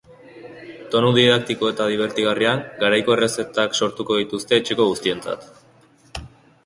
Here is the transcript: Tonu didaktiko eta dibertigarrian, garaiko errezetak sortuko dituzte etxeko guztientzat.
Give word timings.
Tonu 0.95 1.11
didaktiko 1.17 1.69
eta 1.73 1.85
dibertigarrian, 1.91 2.63
garaiko 2.85 3.15
errezetak 3.17 3.79
sortuko 3.81 4.21
dituzte 4.25 4.59
etxeko 4.63 4.89
guztientzat. 4.95 5.49